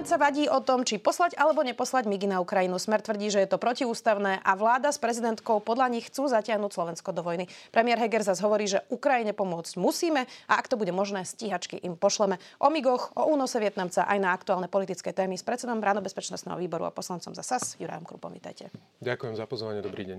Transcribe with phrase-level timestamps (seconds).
[0.00, 2.80] Parlament sa vadí o tom, či poslať alebo neposlať migy na Ukrajinu.
[2.80, 7.12] Smer tvrdí, že je to protiústavné a vláda s prezidentkou podľa nich chcú zatiahnuť Slovensko
[7.12, 7.52] do vojny.
[7.68, 12.00] Premiér Heger zase hovorí, že Ukrajine pomôcť musíme a ak to bude možné, stíhačky im
[12.00, 12.40] pošleme.
[12.64, 16.88] O migoch, o únose Vietnamca aj na aktuálne politické témy s predsedom Ráno bezpečnostného výboru
[16.88, 18.32] a poslancom za SAS Jurajom Krupom.
[18.32, 18.72] Vítajte.
[19.04, 20.18] Ďakujem za pozvanie, dobrý deň.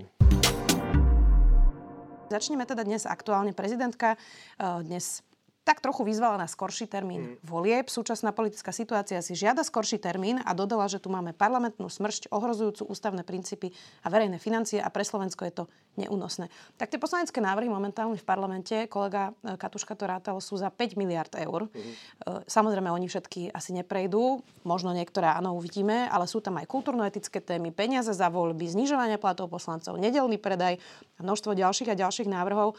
[2.30, 3.50] Začneme teda dnes aktuálne.
[3.50, 5.26] Prezidentka eh, dnes
[5.62, 7.46] tak trochu vyzvala na skorší termín mm.
[7.46, 7.86] volieb.
[7.86, 12.90] Súčasná politická situácia si žiada skorší termín a dodala, že tu máme parlamentnú smršť ohrozujúcu
[12.90, 13.70] ústavné princípy
[14.02, 16.50] a verejné financie a pre Slovensko je to neúnosné.
[16.80, 20.98] Tak tie poslanecké návrhy momentálne v parlamente, kolega e, Katuška to rátal, sú za 5
[20.98, 21.70] miliard eur.
[21.70, 22.42] Mm.
[22.50, 27.70] Samozrejme, oni všetky asi neprejdú, možno niektoré áno, uvidíme, ale sú tam aj kultúrno-etické témy,
[27.70, 30.82] peniaze za voľby, znižovanie platov poslancov, nedelný predaj
[31.18, 32.74] a množstvo ďalších a ďalších návrhov.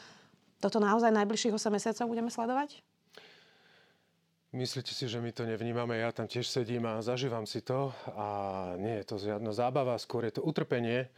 [0.64, 2.80] Toto naozaj najbližších 8 mesiacov budeme sledovať?
[4.56, 6.00] Myslíte si, že my to nevnímame?
[6.00, 8.28] Ja tam tiež sedím a zažívam si to a
[8.80, 11.11] nie je to žiadna zábava, skôr je to utrpenie.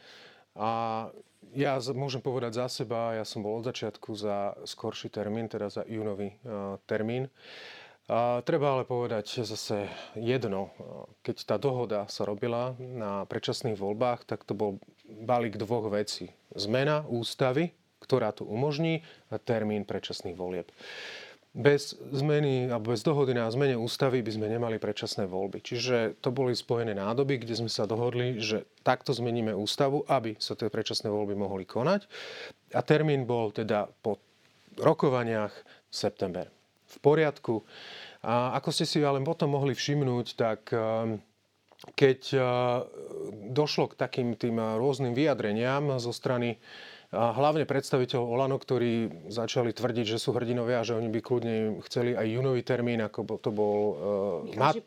[0.57, 1.11] A
[1.53, 5.85] ja môžem povedať za seba, ja som bol od začiatku za skorší termín, teda za
[5.85, 6.33] júnový
[6.89, 7.29] termín.
[8.09, 10.73] A treba ale povedať zase jedno.
[11.21, 16.33] Keď tá dohoda sa robila na predčasných voľbách, tak to bol balík dvoch vecí.
[16.55, 19.01] Zmena ústavy, ktorá to umožní
[19.49, 20.69] termín predčasných volieb.
[21.55, 25.63] Bez zmeny alebo bez dohody na zmene ústavy by sme nemali predčasné voľby.
[25.63, 30.59] Čiže to boli spojené nádoby, kde sme sa dohodli, že takto zmeníme ústavu, aby sa
[30.59, 32.11] tie predčasné voľby mohli konať.
[32.75, 34.19] A termín bol teda po
[34.75, 35.55] rokovaniach
[35.87, 36.51] september.
[36.91, 37.63] V poriadku.
[38.19, 41.23] A ako ste si ale potom mohli všimnúť, tak ehm,
[41.95, 42.43] keď ehm,
[43.55, 46.59] došlo k takým tým rôznym vyjadreniam zo strany
[47.13, 51.55] a hlavne predstaviteľ Olano, ktorí začali tvrdiť, že sú hrdinovia a že oni by kľudne
[51.85, 53.77] chceli aj junový termín, ako to bol
[54.49, 54.81] uh, Mat-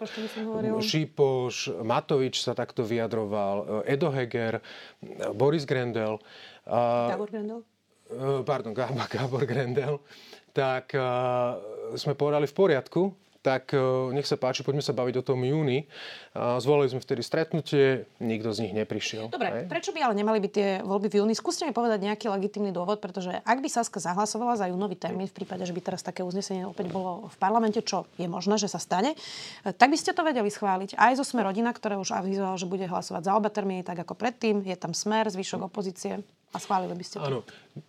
[0.82, 6.18] Šipoš, Matovič sa takto vyjadroval, uh, Edo Heger, uh, Boris Grendel.
[6.66, 7.60] Uh, Gábor Grendel?
[8.08, 10.02] Uh, pardon, Gábor, Gábor Grendel.
[10.50, 13.02] Tak uh, sme povedali v poriadku,
[13.48, 13.80] tak e,
[14.12, 15.88] nech sa páči, poďme sa baviť o tom júni.
[16.36, 19.32] Zvolili sme vtedy stretnutie, nikto z nich neprišiel.
[19.32, 19.64] Dobre, hej?
[19.66, 21.34] prečo by ale nemali byť tie voľby v júni?
[21.34, 25.34] Skúste mi povedať nejaký legitímny dôvod, pretože ak by Saska zahlasovala za júnový termín, v
[25.34, 28.78] prípade, že by teraz také uznesenie opäť bolo v parlamente, čo je možné, že sa
[28.78, 29.16] stane,
[29.64, 32.68] e, tak by ste to vedeli schváliť aj zo Sme rodina, ktoré už avizoval, že
[32.68, 34.62] bude hlasovať za oba termíny, tak ako predtým.
[34.62, 36.20] Je tam smer, zvyšok opozície.
[36.48, 37.28] A schválili by ste to?
[37.28, 37.40] Áno.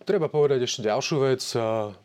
[0.04, 1.42] Treba povedať ešte ďalšiu vec.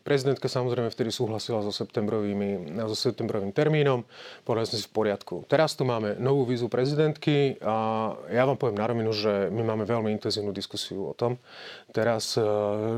[0.02, 4.08] Prezidentka samozrejme vtedy súhlasila so septembrovými, so septembrovým termínom.
[4.42, 5.44] Povedali sme si v poriadku.
[5.46, 9.84] Teraz tu máme novú vízu prezidentky a ja vám poviem na rovinu, že my máme
[9.84, 11.36] veľmi intenzívnu diskusiu o tom.
[11.92, 12.42] Teraz, e,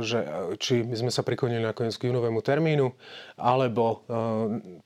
[0.07, 0.25] že
[0.63, 2.95] či my sme sa prikonili nakoniec k júnovému termínu,
[3.37, 4.15] alebo e,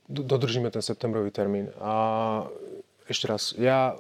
[0.08, 1.68] dodržíme ten septembrový termín.
[1.78, 1.94] A
[3.06, 3.94] ešte raz, ja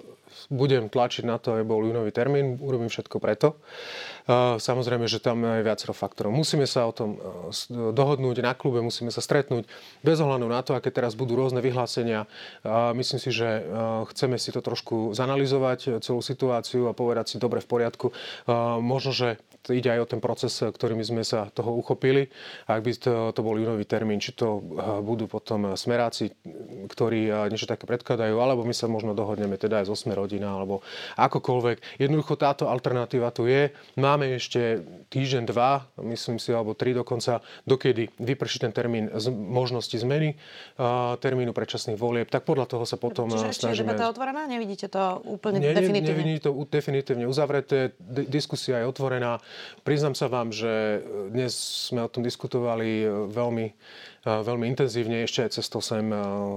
[0.48, 3.58] budem tlačiť na to, aby bol júnový termín, urobím všetko preto.
[4.58, 6.30] Samozrejme, že tam je viacero faktorov.
[6.30, 9.66] Musíme sa o tom e, dohodnúť na klube, musíme sa stretnúť
[10.06, 12.30] bez ohľadu na to, aké teraz budú rôzne vyhlásenia.
[12.94, 13.62] Myslím si, že e,
[14.14, 18.06] chceme si to trošku zanalizovať, celú situáciu a povedať si dobre v poriadku.
[18.78, 22.30] Možno, že ide aj o ten proces, ktorými sme sa toho uchopili.
[22.70, 24.60] Ak by to, to bol júnový termín, či to e,
[25.02, 26.30] budú potom smeráci,
[26.86, 30.82] ktorí niečo také predkladajú, alebo my sa možno dohodneme teda aj zo Sme rodina, alebo
[31.18, 31.98] akokoľvek.
[31.98, 33.70] Jednoducho táto alternatíva tu je.
[33.98, 39.32] Má máme ešte týždeň, dva, myslím si, alebo tri dokonca, dokedy vyprší ten termín z
[39.32, 40.36] možnosti zmeny
[41.16, 43.96] termínu predčasných volieb, tak podľa toho sa potom Čiže ešte snažíme...
[43.96, 44.44] Čiže otvorená?
[44.44, 46.12] Nevidíte to úplne nie, definitívne?
[46.12, 47.96] Nevidíte to definitívne uzavreté,
[48.28, 49.40] diskusia je otvorená.
[49.82, 51.02] Priznám sa vám, že
[51.32, 51.54] dnes
[51.90, 53.66] sme o tom diskutovali veľmi
[54.22, 55.26] veľmi intenzívne.
[55.26, 56.06] Ešte aj cestou sem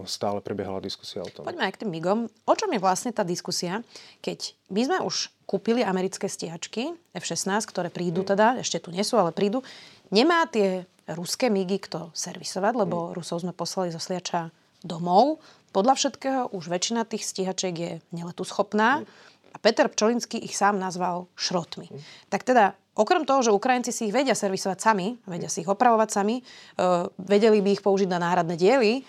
[0.06, 1.50] stále prebiehala diskusia o tom.
[1.50, 2.20] Poďme aj k tým migom.
[2.46, 3.82] O čom je vlastne tá diskusia,
[4.22, 9.18] keď my sme už kúpili americké stíhačky F-16, ktoré prídu teda, ešte tu nie sú,
[9.18, 9.66] ale prídu.
[10.14, 13.12] Nemá tie ruské migy kto servisovať, lebo mm.
[13.18, 14.54] Rusov sme poslali zo Sliača
[14.86, 15.42] domov.
[15.74, 19.02] Podľa všetkého už väčšina tých stíhačiek je neletu schopná.
[19.02, 19.06] Mm.
[19.54, 21.90] A Peter Pčolinský ich sám nazval šrotmi.
[21.90, 22.02] Mm.
[22.30, 26.10] Tak teda Okrem toho, že Ukrajinci si ich vedia servisovať sami, vedia si ich opravovať
[26.16, 29.04] sami, uh, vedeli by ich použiť na náhradné diely,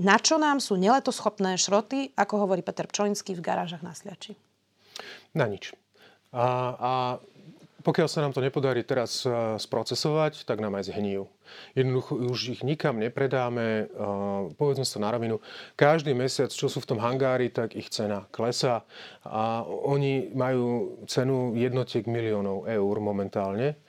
[0.00, 4.32] na čo nám sú neletoschopné šroty, ako hovorí Peter Pčolinský v garážach na Sliači?
[5.36, 5.76] Na nič.
[6.32, 6.90] A, a
[7.80, 9.24] pokiaľ sa nám to nepodarí teraz
[9.60, 11.28] sprocesovať, tak nám aj zhnijú.
[11.74, 13.90] Jednoducho už ich nikam nepredáme.
[14.54, 15.42] Povedzme sa na rovinu,
[15.74, 18.86] každý mesiac, čo sú v tom hangári, tak ich cena klesá
[19.26, 23.80] a oni majú cenu jednotiek miliónov eur momentálne.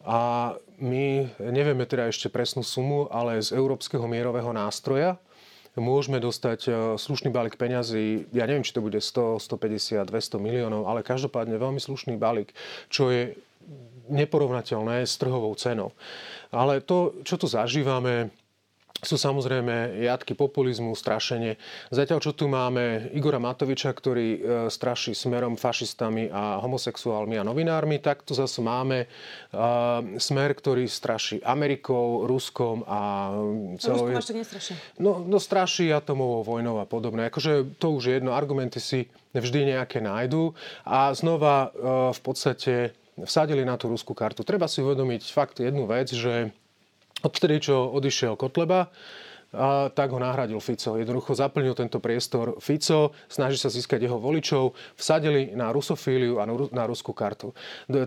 [0.00, 5.20] A my nevieme teda ešte presnú sumu, ale z Európskeho mierového nástroja
[5.78, 10.90] môžeme dostať e, slušný balík peňazí, ja neviem, či to bude 100, 150, 200 miliónov,
[10.90, 12.50] ale každopádne veľmi slušný balík,
[12.90, 13.38] čo je
[14.10, 15.94] neporovnateľné s trhovou cenou.
[16.50, 18.34] Ale to, čo tu zažívame,
[19.00, 21.56] sú samozrejme jadky populizmu, strašenie.
[21.88, 24.38] Zatiaľ, čo tu máme Igora Matoviča, ktorý e,
[24.68, 31.40] straší smerom fašistami a homosexuálmi a novinármi, tak tu zase máme uh, smer, ktorý straší
[31.40, 33.32] Amerikou, Ruskom a
[33.80, 34.12] celou...
[34.12, 34.72] Ruskom ešte nestraší.
[35.00, 37.32] No, no straší atomovou vojnou a podobne.
[37.32, 40.52] Akože to už je jedno, argumenty si vždy nejaké nájdú.
[40.84, 41.72] A znova
[42.12, 42.92] v podstate
[43.24, 44.44] vsadili na tú ruskú kartu.
[44.44, 46.52] Treba si uvedomiť fakt jednu vec, že
[47.20, 48.88] Odtedy, čo odišiel Kotleba,
[49.50, 50.94] a tak ho nahradil Fico.
[50.94, 56.84] Jednoducho zaplnil tento priestor Fico, snaží sa získať jeho voličov, vsadili na rusofíliu a na
[56.86, 57.50] ruskú kartu.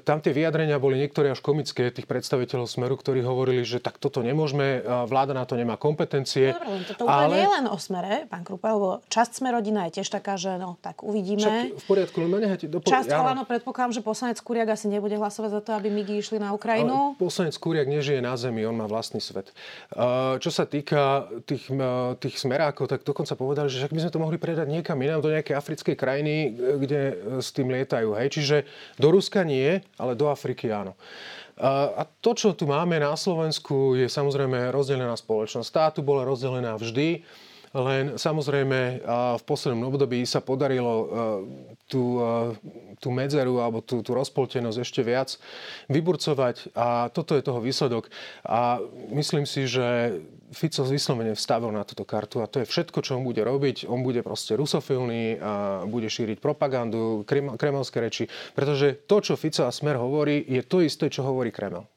[0.07, 4.24] Tam tie vyjadrenia boli niektoré až komické tých predstaviteľov Smeru, ktorí hovorili, že tak toto
[4.24, 6.56] nemôžeme, vláda na to nemá kompetencie.
[6.56, 7.36] Dobre, toto ale...
[7.36, 10.80] nie je len o Smere, pán Krupa, lebo časť Smerodina je tiež taká, že no,
[10.80, 11.44] tak uvidíme.
[11.44, 15.50] Však v poriadku, len nehajte do Časť Olano predpokladám, že poslanec Kuriak asi nebude hlasovať
[15.60, 17.18] za to, aby migy išli na Ukrajinu.
[17.18, 19.51] Ale poslanec Kuriak nežije na zemi, on má vlastný svet.
[20.40, 21.74] Čo sa týka tých,
[22.21, 25.57] tých smerákov, tak dokonca povedali, že my sme to mohli predať niekam inám, do nejakej
[25.57, 28.13] africkej krajiny, kde e, s tým lietajú.
[28.13, 28.38] Hej?
[28.38, 28.57] Čiže
[29.01, 30.94] do Ruska nie, ale do Afriky áno.
[31.53, 35.69] A to, čo tu máme na Slovensku, je samozrejme rozdelená spoločnosť.
[35.69, 37.21] Tá tu bola rozdelená vždy.
[37.74, 39.02] Len samozrejme
[39.34, 41.06] v poslednom období sa podarilo e,
[41.90, 42.54] tú, e,
[43.02, 45.42] tú medzeru alebo tú, tú rozpoltenosť ešte viac
[45.90, 48.14] vyburcovať a toto je toho výsledok.
[48.46, 48.78] A
[49.18, 50.22] myslím si, že
[50.54, 53.90] Fico vyslovene vstavil na túto kartu a to je všetko, čo on bude robiť.
[53.90, 57.26] On bude proste rusofilný a bude šíriť propagandu,
[57.58, 61.90] kremelské reči, pretože to, čo Fico a Smer hovorí, je to isté, čo hovorí Kreml.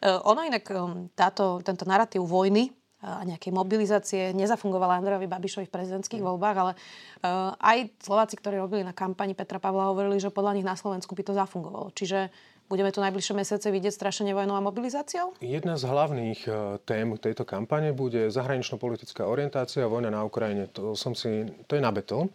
[0.00, 0.64] E, ono inak
[1.12, 2.72] táto, tento narratív vojny
[3.06, 6.26] a nejakej mobilizácie nezafungovala Andrejovi Babišovi v prezidentských mm.
[6.26, 10.66] voľbách, ale uh, aj Slováci, ktorí robili na kampani Petra Pavla, hovorili, že podľa nich
[10.66, 11.94] na Slovensku by to zafungovalo.
[11.94, 12.34] Čiže
[12.66, 15.38] Budeme tu najbližšie mesiace vidieť strašenie vojnou a mobilizáciou?
[15.38, 16.50] Jedna z hlavných e,
[16.82, 20.66] tém tejto kampane bude zahranično-politická orientácia a vojna na Ukrajine.
[20.74, 22.26] To, som si, to je na betón.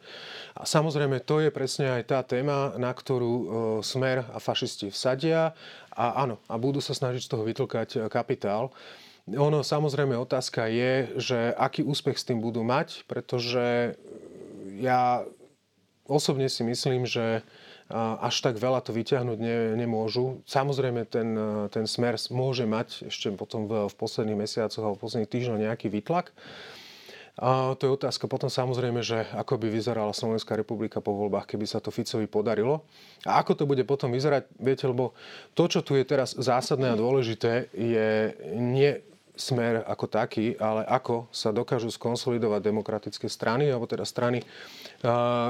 [0.56, 3.45] A samozrejme, to je presne aj tá téma, na ktorú e,
[3.83, 5.51] Smer a fašisti vsadia
[5.91, 8.71] a áno, a budú sa snažiť z toho vytlkať kapitál.
[9.29, 13.94] Ono samozrejme otázka je, že aký úspech s tým budú mať, pretože
[14.81, 15.21] ja
[16.09, 17.45] osobne si myslím, že
[17.95, 20.39] až tak veľa to vyťahnuť ne, nemôžu.
[20.47, 21.35] Samozrejme, ten,
[21.69, 25.91] ten smer môže mať ešte potom v, v posledných mesiacoch alebo v posledných týždňoch nejaký
[25.91, 26.31] výtlak.
[27.39, 31.63] A to je otázka potom samozrejme, že ako by vyzerala Slovenská republika po voľbách, keby
[31.63, 32.83] sa to Ficovi podarilo.
[33.24, 35.15] A ako to bude potom vyzerať, viete, lebo
[35.56, 39.00] to, čo tu je teraz zásadné a dôležité, je nie
[39.35, 44.43] smer ako taký, ale ako sa dokážu skonsolidovať demokratické strany, alebo teda strany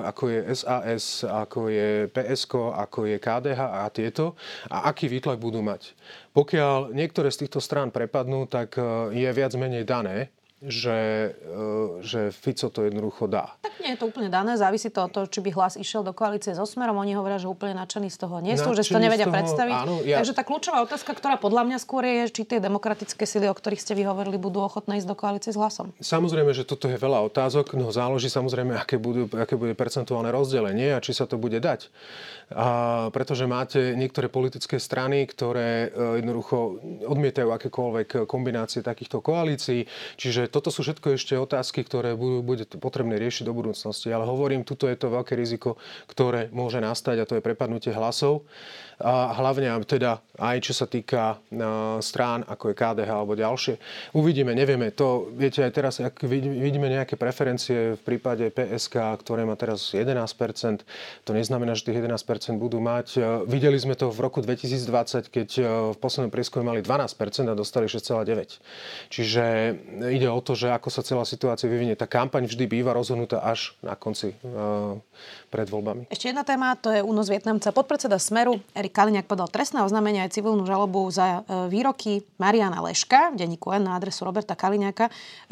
[0.06, 4.40] ako je SAS, ako je PSK, ako je KDH a tieto,
[4.72, 5.92] a aký výtlak budú mať.
[6.32, 10.32] Pokiaľ niektoré z týchto strán prepadnú, tak e, je viac menej dané,
[10.62, 13.58] že, e, že Fico to jednoducho dá.
[13.66, 16.14] Tak nie je to úplne dané, závisí to od toho, či by hlas išiel do
[16.14, 17.02] koalície so Smerom.
[17.02, 19.74] Oni hovoria, že úplne nadšení z toho nie sú, že si to nevedia toho, predstaviť.
[19.74, 20.22] Áno, ja...
[20.22, 23.82] Takže tá kľúčová otázka, ktorá podľa mňa skôr je, či tie demokratické sily, o ktorých
[23.82, 25.90] ste vyhovorili, budú ochotné ísť do koalície s hlasom.
[25.98, 30.94] Samozrejme, že toto je veľa otázok, no záleží samozrejme, aké, budú, aké bude percentuálne rozdelenie
[30.94, 31.90] a či sa to bude dať.
[32.54, 39.88] A pretože máte niektoré politické strany, ktoré e, jednoducho odmietajú akékoľvek kombinácie takýchto koalícií,
[40.20, 44.12] čiže toto sú všetko ešte otázky, ktoré budú, bude potrebné riešiť do budúcnosti.
[44.12, 45.80] Ale hovorím, tuto je to veľké riziko,
[46.12, 48.44] ktoré môže nastať a to je prepadnutie hlasov
[49.02, 51.42] a hlavne teda aj čo sa týka
[52.02, 53.82] strán, ako je KDH alebo ďalšie.
[54.14, 54.94] Uvidíme, nevieme.
[54.94, 60.86] To, viete, aj teraz, ak vidíme nejaké preferencie v prípade PSK, ktoré má teraz 11%,
[61.26, 63.22] to neznamená, že tých 11% budú mať.
[63.50, 65.50] Videli sme to v roku 2020, keď
[65.94, 68.62] v poslednom prieskume mali 12% a dostali 6,9%.
[69.10, 69.44] Čiže
[70.14, 71.96] ide o to, že ako sa celá situácia vyvinie.
[71.96, 74.34] Tá kampaň vždy býva rozhodnutá až na konci
[75.52, 76.08] pred voľbami.
[76.08, 77.76] Ešte jedna téma, to je únos Vietnamca.
[77.76, 83.36] Podpredseda Smeru Erik Kaliňák podal trestné oznámenie aj civilnú žalobu za e, výroky Mariana Leška
[83.36, 85.12] v denníku N na adresu Roberta Kaliňáka e,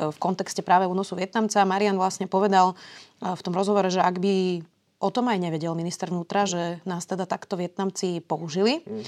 [0.10, 1.68] v kontexte práve únosu Vietnamca.
[1.68, 2.76] Marian vlastne povedal e,
[3.36, 4.64] v tom rozhovore, že ak by
[5.00, 9.08] o tom aj nevedel minister vnútra, že nás teda takto Vietnamci použili, mm.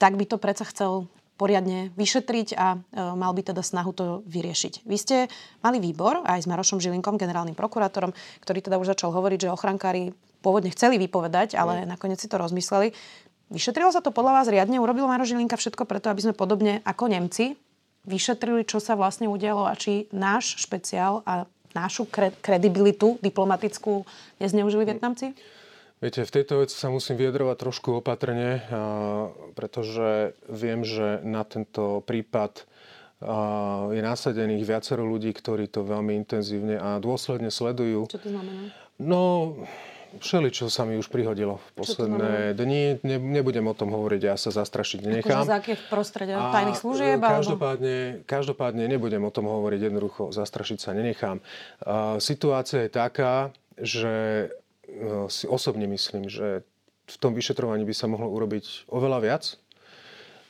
[0.00, 2.76] tak by to predsa chcel poriadne vyšetriť a
[3.16, 4.84] mal by teda snahu to vyriešiť.
[4.84, 5.16] Vy ste
[5.64, 8.12] mali výbor aj s Marošom Žilinkom, generálnym prokurátorom,
[8.44, 10.12] ktorý teda už začal hovoriť, že ochrankári
[10.44, 11.96] pôvodne chceli vypovedať, ale mm.
[11.96, 12.92] nakoniec si to rozmysleli.
[13.48, 14.76] Vyšetrilo sa to podľa vás riadne?
[14.76, 17.56] Urobil Maroš Žilinka všetko preto, aby sme podobne ako Nemci
[18.04, 22.06] vyšetrili, čo sa vlastne udialo a či náš špeciál a našu
[22.44, 24.04] kredibilitu diplomatickú
[24.38, 25.32] nezneužili Vietnamci?
[26.00, 28.64] Viete, v tejto veci sa musím vyjadrovať trošku opatrne,
[29.52, 32.64] pretože viem, že na tento prípad
[33.92, 38.08] je nasadených viacero ľudí, ktorí to veľmi intenzívne a dôsledne sledujú.
[38.08, 38.72] Čo to znamená?
[38.96, 39.20] No,
[40.10, 42.98] Všeli, čo sa mi už prihodilo v posledné dni.
[43.06, 45.46] Ne, nebudem o tom hovoriť, ja sa zastrašiť nenechám.
[45.46, 46.34] Akože za akých prostredia?
[46.50, 47.22] Tajných služieb?
[47.22, 51.38] Každopádne, každopádne nebudem o tom hovoriť jednoducho, zastrašiť sa nenechám.
[51.38, 54.50] Uh, situácia je taká, že
[55.32, 56.62] si osobne myslím, že
[57.10, 59.44] v tom vyšetrovaní by sa mohlo urobiť oveľa viac.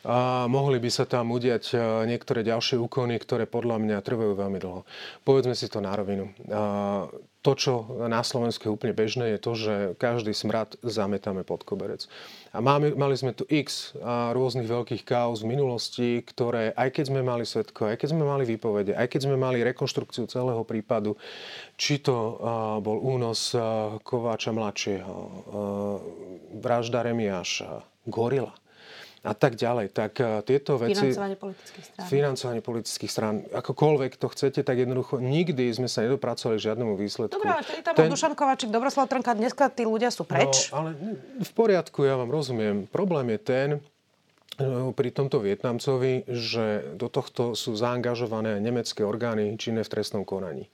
[0.01, 1.77] A mohli by sa tam udiať
[2.09, 4.89] niektoré ďalšie úkony, ktoré podľa mňa trvajú veľmi dlho.
[5.29, 6.33] Povedzme si to na rovinu
[7.41, 7.73] to, čo
[8.05, 12.05] na Slovensku je úplne bežné, je to, že každý smrad zametáme pod koberec.
[12.53, 13.97] A máme, mali sme tu x
[14.37, 18.45] rôznych veľkých kauz v minulosti, ktoré, aj keď sme mali svetko, aj keď sme mali
[18.45, 21.17] výpovede, aj keď sme mali rekonštrukciu celého prípadu,
[21.81, 22.33] či to uh,
[22.85, 25.17] bol únos uh, Kováča mladšieho,
[26.61, 28.53] vražda Remiáša, Gorila,
[29.21, 29.93] a tak ďalej.
[29.93, 31.13] Tak uh, tieto veci...
[31.13, 32.07] Financovanie politických strán.
[32.09, 33.35] Financovanie politických strán.
[33.53, 37.37] Akokoľvek to chcete, tak jednoducho nikdy sme sa nedopracovali k žiadnemu výsledku.
[37.37, 38.09] Dobre, ale vtedy tam Ten...
[38.09, 40.73] Dušan Kovačík, Dobroslav Trnka, dneska tí ľudia sú preč.
[40.73, 40.97] No, ale
[41.37, 42.89] v poriadku, ja vám rozumiem.
[42.89, 43.69] Problém je ten,
[44.61, 50.69] E, pri tomto Vietnamcovi, že do tohto sú zaangažované nemecké orgány činné v trestnom konaní.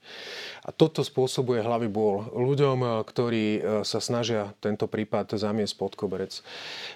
[0.67, 5.95] A toto spôsobuje hlavy bôl ľuďom, e, ktorí e, sa snažia tento prípad zamiesť pod
[5.95, 6.43] koberec.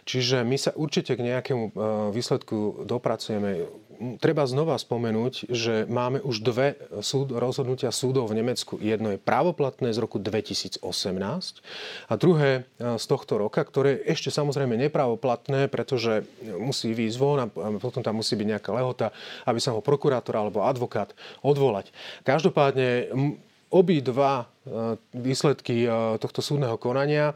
[0.03, 1.71] Čiže my sa určite k nejakému
[2.11, 3.71] výsledku dopracujeme
[4.17, 6.73] treba znova spomenúť, že máme už dve
[7.05, 8.81] súd, rozhodnutia súdov v Nemecku.
[8.81, 10.81] Jedno je právoplatné z roku 2018
[12.09, 16.25] a druhé z tohto roka, ktoré je ešte samozrejme nepravoplatné, pretože
[16.57, 17.47] musí výjsť von a
[17.77, 19.13] potom tam musí byť nejaká lehota,
[19.45, 21.13] aby sa ho prokurátor alebo advokát
[21.45, 21.93] odvolať.
[22.25, 23.13] Každopádne
[23.71, 24.45] obi dva e,
[25.15, 27.33] výsledky e, tohto súdneho konania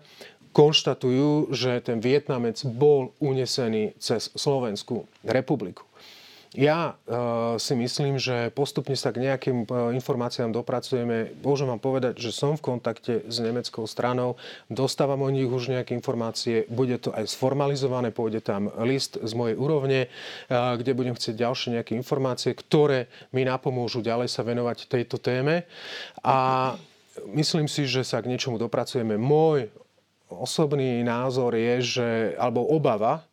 [0.55, 5.83] konštatujú, že ten Vietnamec bol unesený cez Slovenskú republiku.
[6.55, 11.35] Ja uh, si myslím, že postupne sa k nejakým uh, informáciám dopracujeme.
[11.43, 14.39] Môžem vám povedať, že som v kontakte s nemeckou stranou,
[14.71, 19.59] dostávam o nich už nejaké informácie, bude to aj sformalizované, pôjde tam list z mojej
[19.59, 25.19] úrovne, uh, kde budem chcieť ďalšie nejaké informácie, ktoré mi napomôžu ďalej sa venovať tejto
[25.19, 25.67] téme.
[26.23, 26.71] A
[27.35, 29.19] myslím si, že sa k niečomu dopracujeme.
[29.19, 29.67] Môj
[30.31, 32.09] osobný názor je, že,
[32.39, 33.27] alebo obava,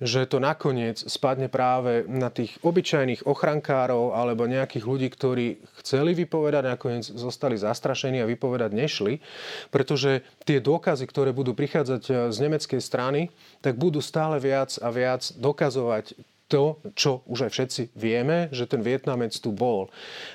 [0.00, 5.46] že to nakoniec spadne práve na tých obyčajných ochrankárov alebo nejakých ľudí, ktorí
[5.84, 9.20] chceli vypovedať, nakoniec zostali zastrašení a vypovedať nešli,
[9.68, 13.28] pretože tie dôkazy, ktoré budú prichádzať eh, z nemeckej strany,
[13.60, 16.16] tak budú stále viac a viac dokazovať
[16.50, 19.86] to, čo už aj všetci vieme, že ten Vietnamec tu bol.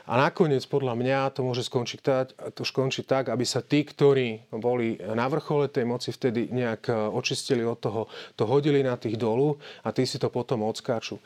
[0.07, 4.47] A nakoniec podľa mňa to môže skončiť tak, to skončiť tak, aby sa tí, ktorí
[4.55, 8.07] boli na vrchole tej moci vtedy nejak e, očistili od toho,
[8.39, 11.19] to hodili na tých dolu a tí si to potom odskáču.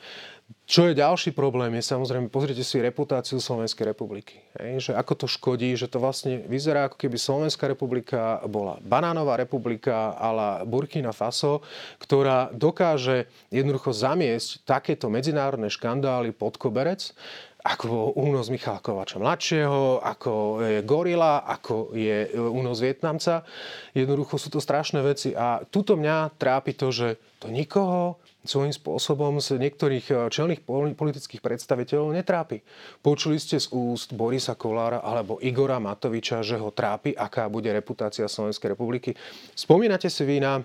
[0.70, 4.38] Čo je ďalší problém, je samozrejme, pozrite si reputáciu Slovenskej republiky.
[4.54, 9.34] Hej, že ako to škodí, že to vlastne vyzerá, ako keby Slovenská republika bola banánová
[9.34, 11.66] republika la Burkina Faso,
[11.98, 17.14] ktorá dokáže jednoducho zamiesť takéto medzinárodné škandály pod koberec,
[17.60, 23.44] ako únos Michala Kovača mladšieho, ako je Gorila, ako je únos Vietnamca.
[23.92, 29.36] Jednoducho sú to strašné veci a tuto mňa trápi to, že to nikoho svojím spôsobom
[29.40, 30.64] z niektorých eh, čelných
[30.96, 32.64] politických predstaviteľov netrápi.
[33.04, 38.24] Počuli ste z úst Borisa Kolára alebo Igora Matoviča, že ho trápi, aká bude reputácia
[38.24, 39.12] Slovenskej republiky.
[39.52, 40.64] Spomínate si vy na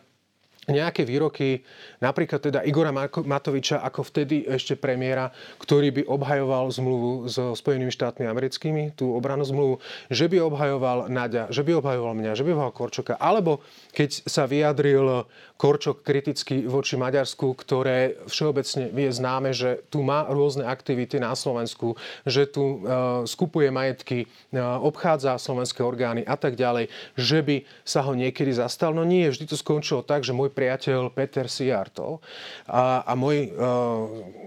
[0.66, 1.62] nejaké výroky,
[2.02, 5.30] napríklad teda Igora Matoviča ako vtedy ešte premiéra,
[5.62, 9.78] ktorý by obhajoval zmluvu so Spojenými štátmi americkými, tú obranú zmluvu,
[10.10, 13.62] že by obhajoval Naďa, že by obhajoval mňa, že by obhajoval Korčoka, alebo
[13.94, 20.68] keď sa vyjadril Korčok kriticky voči Maďarsku, ktoré všeobecne je známe, že tu má rôzne
[20.68, 21.96] aktivity na Slovensku,
[22.28, 27.56] že tu uh, skupuje majetky, uh, obchádza slovenské orgány a tak ďalej, že by
[27.88, 28.92] sa ho niekedy zastal.
[28.92, 32.24] No nie, vždy to skončilo tak, že môj priateľ Peter Siartov
[32.72, 33.52] a, a môj uh,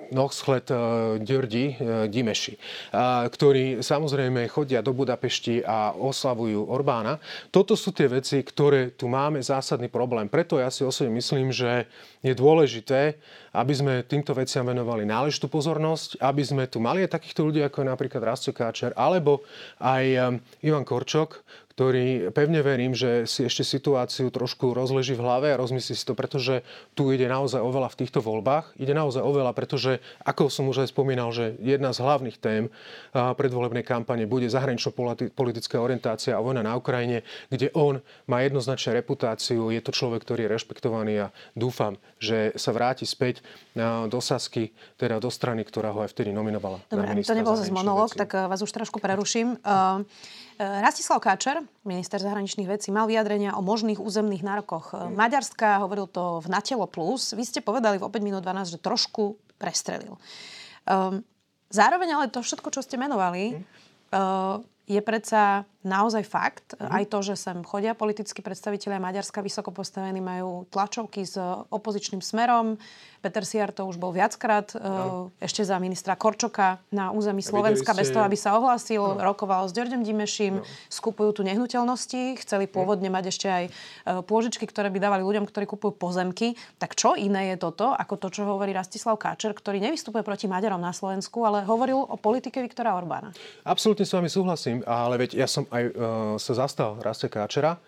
[0.09, 7.21] nohschlet uh, Ďurdi uh, Dimeši, uh, ktorí samozrejme chodia do Budapešti a oslavujú Orbána.
[7.53, 10.33] Toto sú tie veci, ktoré tu máme zásadný problém.
[10.33, 11.85] Preto ja si osobne myslím, že
[12.25, 13.21] je dôležité,
[13.53, 17.85] aby sme týmto veciam venovali náležitú pozornosť, aby sme tu mali aj takýchto ľudí, ako
[17.85, 19.45] je napríklad Rastio Káčer, alebo
[19.79, 21.45] aj Ivan Korčok,
[21.79, 26.19] ktorý pevne verím, že si ešte situáciu trošku rozleží v hlave a rozmyslí si to,
[26.19, 26.67] pretože
[26.99, 28.75] tu ide naozaj oveľa v týchto voľbách.
[28.83, 32.67] Ide naozaj oveľa, pretože, ako som už aj spomínal, že jedna z hlavných tém
[33.15, 39.79] predvolebnej kampane bude zahranično-politická orientácia a vojna na Ukrajine, kde on má jednoznačne reputáciu, je
[39.79, 43.39] to človek, ktorý je rešpektovaný a dúfam, že sa vráti späť
[44.11, 46.83] do Sasky, teda do strany, ktorá ho aj vtedy nominovala.
[46.91, 49.63] Dobre, to nebol zase monolog, tak vás už trošku preruším.
[49.63, 50.03] Uh,
[50.59, 56.43] Rastislav Káčer, minister zahraničných vecí, mal vyjadrenia o možných územných nárokoch eh, Maďarska, hovoril to
[56.43, 57.31] v Natelo Plus.
[57.31, 60.19] Vy ste povedali v 5 minút 12, že trošku prestrelil.
[60.83, 61.23] Um,
[61.71, 66.75] zároveň ale to všetko, čo ste menovali, uh, je predsa naozaj fakt.
[66.75, 66.91] Mm.
[66.91, 71.39] Aj to, že sem chodia politickí predstavitelia Maďarska vysoko postavení, majú tlačovky s
[71.71, 72.79] opozičným smerom.
[73.19, 75.35] Peter Siar to už bol viackrát no.
[75.43, 78.01] ešte za ministra Korčoka na území Slovenska, ste...
[78.07, 79.19] bez toho, aby sa ohlásil, no.
[79.19, 80.67] rokoval s Ďorďom Dimeším, no.
[80.87, 83.71] skupujú tu nehnuteľnosti, chceli pôvodne mať ešte aj e,
[84.23, 86.55] pôžičky, ktoré by dávali ľuďom, ktorí kupujú pozemky.
[86.79, 90.79] Tak čo iné je toto, ako to, čo hovorí Rastislav Káčer, ktorý nevystupuje proti Maďarom
[90.79, 93.35] na Slovensku, ale hovoril o politike Viktora Orbána?
[93.67, 97.79] Absolútne s vami súhlasím, ale veď ja som aj uh, sa zastal Rastia Káčera.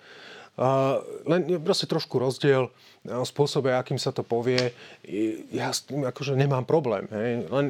[0.60, 2.68] Uh, len je proste trošku rozdiel
[3.08, 4.76] o spôsobe, akým sa to povie.
[5.48, 7.08] Ja s tým akože nemám problém.
[7.08, 7.48] Hej.
[7.48, 7.66] Len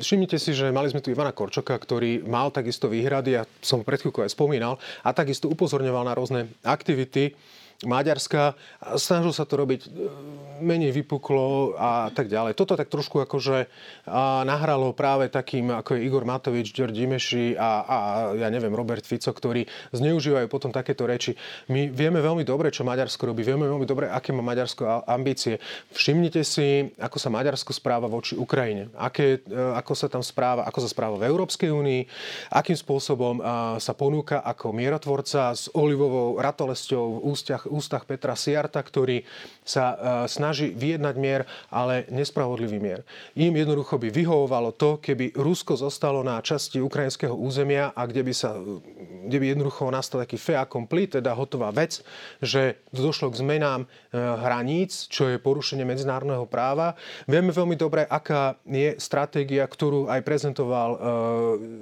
[0.00, 4.00] všimnite si, že mali sme tu Ivana Korčoka, ktorý mal takisto výhrady, ja som pred
[4.00, 7.36] chvíľkou aj spomínal, a takisto upozorňoval na rôzne aktivity,
[7.80, 8.60] Maďarska.
[9.00, 9.88] Snažil sa to robiť e,
[10.60, 12.52] menej vypuklo a tak ďalej.
[12.52, 13.66] Toto tak trošku akože
[14.44, 17.96] nahralo práve takým, ako je Igor Matovič, Ďor Dimeši a, a
[18.36, 19.64] ja neviem, Robert Fico, ktorí
[19.96, 21.32] zneužívajú potom takéto reči.
[21.72, 23.40] My vieme veľmi dobre, čo Maďarsko robí.
[23.40, 25.56] Vieme veľmi dobre, aké má Maďarsko ambície.
[25.96, 28.92] Všimnite si, ako sa Maďarsko správa voči Ukrajine.
[29.00, 32.02] Aké, e, ako sa tam správa, ako sa správa v Európskej únii,
[32.52, 33.40] akým spôsobom
[33.80, 39.22] sa ponúka ako mierotvorca s olivovou ratolesťou v ústiach ústach Petra Siarta, ktorý
[39.62, 39.96] sa e,
[40.26, 43.00] snaží vyjednať mier, ale nespravodlivý mier.
[43.38, 48.32] Im jednoducho by vyhovovalo to, keby Rusko zostalo na časti ukrajinského územia a kde by,
[48.34, 48.58] sa,
[49.30, 52.02] kde by jednoducho nastal taký fait accompli, teda hotová vec,
[52.42, 56.98] že došlo k zmenám e, hraníc, čo je porušenie medzinárodného práva.
[57.30, 60.98] Vieme veľmi dobre, aká je stratégia, ktorú aj prezentoval e,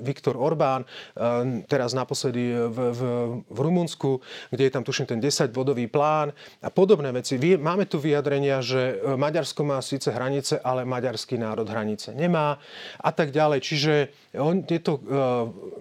[0.04, 0.84] Viktor Orbán
[1.70, 3.00] teraz naposledy v, v,
[3.46, 4.20] v Rumunsku,
[4.52, 7.38] kde je tam tuším ten 10-bodový plán a podobné veci.
[7.38, 12.58] Máme tu vyjadrenia, že Maďarsko má síce hranice, ale maďarský národ hranice nemá
[12.98, 13.61] a tak ďalej.
[13.62, 13.92] Čiže
[14.37, 14.98] on, je to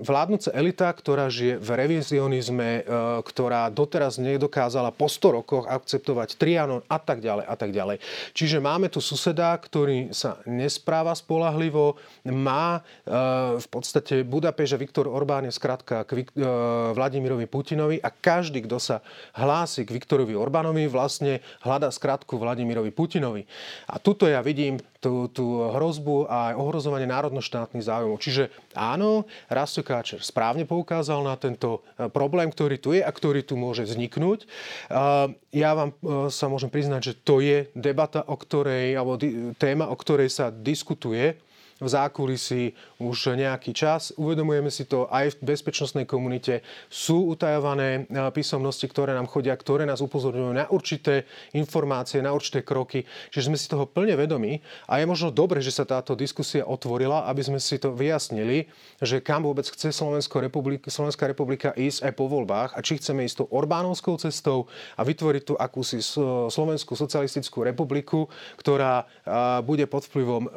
[0.02, 2.82] vládnúca elita, ktorá žije v revizionizme, e,
[3.26, 7.98] ktorá doteraz nedokázala po 100 rokoch akceptovať Trianon a tak ďalej a tak ďalej.
[8.34, 12.82] Čiže máme tu suseda, ktorý sa nespráva spolahlivo, má
[13.58, 16.28] v podstate Budapešť a Viktor Orbán je skratka k
[16.94, 19.00] Vladimirovi Putinovi a každý, kto sa
[19.38, 23.48] hlási k Viktorovi Orbánovi, vlastne hľada skratku Vladimirovi Putinovi.
[23.88, 28.18] A tuto ja vidím tú, tú hrozbu a ohrozovanie národnoštátnych záujmov.
[28.18, 33.46] Čiže áno, Rastio Káčer správne poukázal na tento e, problém, ktorý tu je a ktorý
[33.46, 34.50] tu môže vzniknúť.
[35.54, 39.16] Ja vám e, sa môžem priznať, že to je debata, o ktorej, alebo
[39.56, 41.38] téma, o ktorej sa diskutuje
[41.78, 44.14] v zákulisí už nejaký čas.
[44.18, 46.66] Uvedomujeme si to aj v bezpečnostnej komunite.
[46.90, 52.66] Sú utajované e, písomnosti, ktoré nám chodia, ktoré nás upozorňujú na určité informácie, na určité
[52.66, 53.06] kroky.
[53.30, 54.60] Čiže sme si toho plne vedomí
[54.90, 58.66] a je možno dobre, že sa táto diskusia otvorila, aby sme si to vyjasnili,
[58.98, 59.94] že kam vôbec chce
[60.42, 64.66] republika, Slovenská republika ísť aj po voľbách a či chceme ísť tou Orbánovskou cestou
[64.98, 66.02] a vytvoriť tu akúsi
[66.50, 68.26] Slovenskú socialistickú republiku,
[68.58, 69.06] ktorá
[69.62, 70.50] bude pod vplyvom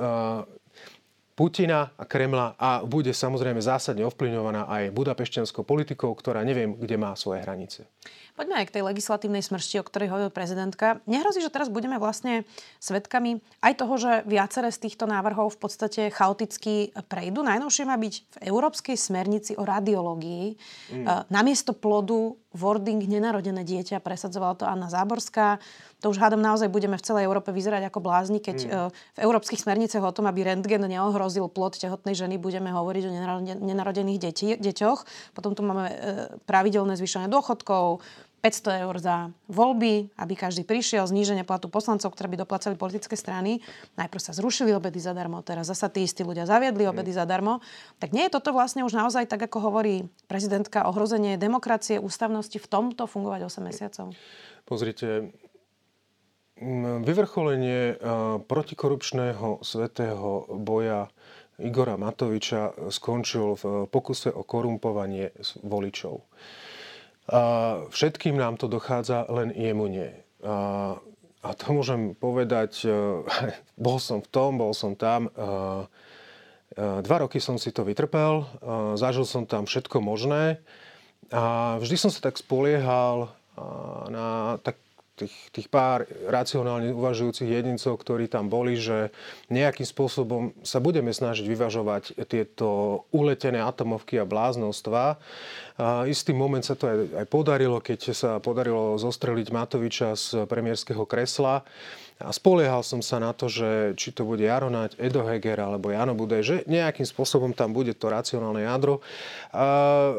[1.41, 7.17] Putina a Kremla a bude samozrejme zásadne ovplyvňovaná aj budapešťanskou politikou, ktorá neviem, kde má
[7.17, 7.89] svoje hranice.
[8.37, 11.01] Poďme aj k tej legislatívnej smršti, o ktorej hovorila prezidentka.
[11.09, 12.45] Nehrozí, že teraz budeme vlastne
[12.77, 17.41] svetkami aj toho, že viaceré z týchto návrhov v podstate chaoticky prejdú.
[17.41, 20.61] Najnovšie má byť v Európskej smernici o radiológii.
[20.93, 21.25] Mm.
[21.33, 25.63] Namiesto plodu wording nenarodené dieťa, presadzovala to Anna Záborská.
[26.03, 28.71] To už hádam naozaj budeme v celej Európe vyzerať ako blázni, keď mm.
[28.91, 33.13] v európskych smerniciach o tom, aby rentgen neohrozil plod tehotnej ženy, budeme hovoriť o
[33.61, 35.33] nenarodených deti, deťoch.
[35.37, 35.95] Potom tu máme e,
[36.49, 38.03] pravidelné zvyšovanie dôchodkov,
[38.41, 39.17] 500 eur za
[39.53, 43.61] voľby, aby každý prišiel, zníženie platu poslancov, ktoré by doplacali politické strany.
[44.01, 47.61] Najprv sa zrušili obedy zadarmo, teraz zasa tí istí ľudia zaviedli obedy zadarmo.
[48.01, 52.67] Tak nie je toto vlastne už naozaj, tak ako hovorí prezidentka, ohrozenie demokracie, ústavnosti v
[52.67, 54.17] tomto fungovať 8 mesiacov?
[54.65, 55.37] Pozrite,
[57.05, 57.97] vyvrcholenie
[58.49, 61.09] protikorupčného svetého boja
[61.61, 66.25] Igora Matoviča skončil v pokuse o korumpovanie voličov.
[67.91, 70.11] Všetkým nám to dochádza, len jemu nie.
[70.43, 70.99] A,
[71.57, 72.91] to môžem povedať, e,
[73.87, 75.31] bol som v tom, bol som tam.
[76.79, 78.47] Dva roky som si to vytrpel,
[78.95, 80.63] zažil som tam všetko možné
[81.35, 83.35] a vždy som sa tak spoliehal
[84.07, 84.79] na tak
[85.21, 89.13] tých, tých pár racionálne uvažujúcich jedincov, ktorí tam boli, že
[89.53, 95.21] nejakým spôsobom sa budeme snažiť vyvažovať tieto uletené atomovky a bláznostva.
[95.81, 101.05] A istý moment sa to aj, aj podarilo, keď sa podarilo zostreliť Matoviča z premiérskeho
[101.05, 101.65] kresla.
[102.21, 106.13] A spoliehal som sa na to, že či to bude Jaronať, Edo Heger alebo Jano
[106.13, 109.01] Budaj, že nejakým spôsobom tam bude to racionálne jadro.
[109.57, 109.65] A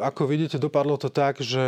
[0.09, 1.61] ako vidíte, dopadlo to tak, že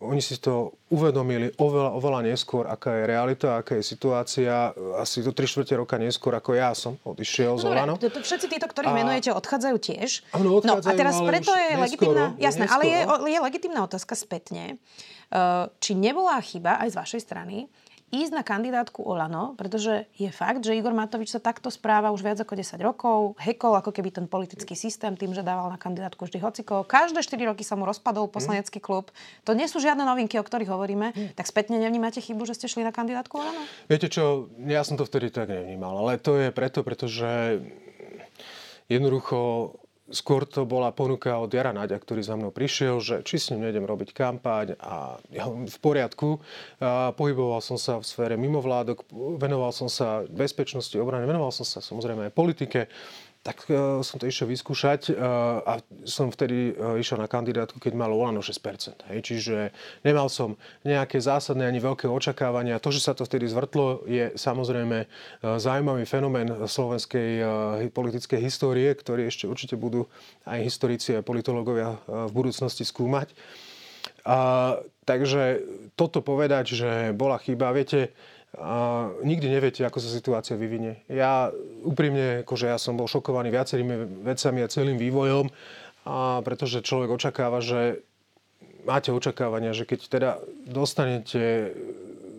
[0.00, 4.70] oni si to uvedomili oveľa, oveľa neskôr, aká je realita, aká je situácia.
[5.00, 7.94] Asi do 3 čtvrte roka neskôr, ako ja som odišiel no, z Olano.
[7.96, 8.94] Všetci títo, ktorí a...
[8.94, 10.28] menujete, odchádzajú tiež.
[10.36, 13.00] Áno, odchádzajú, no a teraz preto je legitimná, jasné, ale je,
[13.32, 17.56] je legitimná otázka spätne, eh, či nebola chyba aj z vašej strany,
[18.14, 22.38] ísť na kandidátku Olano, pretože je fakt, že Igor Matovič sa takto správa už viac
[22.38, 26.38] ako 10 rokov, hekol ako keby ten politický systém tým, že dával na kandidátku vždy
[26.38, 26.86] hociko.
[26.86, 29.10] Každé 4 roky sa mu rozpadol poslanecký klub.
[29.42, 31.34] To nie sú žiadne novinky, o ktorých hovoríme.
[31.34, 33.66] Tak spätne nevnímate chybu, že ste šli na kandidátku Olano?
[33.90, 37.58] Viete čo, ja som to vtedy tak nevnímal, ale to je preto, pretože
[38.86, 39.72] jednoducho
[40.12, 43.64] skôr to bola ponuka od Jara Naďa, ktorý za mnou prišiel, že či s ním
[43.64, 46.44] nejdem robiť kampaň a ja v poriadku.
[46.84, 49.08] A pohyboval som sa v sfére mimovládok,
[49.40, 52.80] venoval som sa bezpečnosti, obrany, venoval som sa samozrejme aj politike
[53.44, 55.72] tak uh, som to išiel vyskúšať uh, a
[56.08, 59.04] som vtedy uh, išiel na kandidátku, keď malo Olano 6%.
[59.12, 59.20] Hej.
[59.20, 59.56] Čiže
[60.00, 62.80] nemal som nejaké zásadné ani veľké očakávania.
[62.80, 67.46] To, že sa to vtedy zvrtlo, je samozrejme uh, zaujímavý fenomén slovenskej uh,
[67.92, 70.08] politickej histórie, ktorý ešte určite budú
[70.48, 73.28] aj historici, aj politológovia uh, v budúcnosti skúmať.
[74.24, 75.60] Uh, takže
[76.00, 78.16] toto povedať, že bola chyba, viete,
[78.54, 81.02] a nikdy neviete, ako sa situácia vyvinie.
[81.10, 81.50] Ja
[81.82, 85.50] úprimne, akože ja som bol šokovaný viacerými vecami a celým vývojom,
[86.04, 88.04] a pretože človek očakáva, že
[88.84, 90.30] máte očakávania, že keď teda
[90.68, 91.72] dostanete